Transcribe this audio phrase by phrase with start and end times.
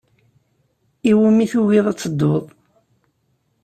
[1.09, 2.45] Iwimi tugiḍ ad tedduḍ?